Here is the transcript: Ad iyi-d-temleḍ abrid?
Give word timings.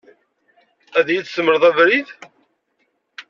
Ad 0.97 1.07
iyi-d-temleḍ 1.09 1.63
abrid? 1.69 2.07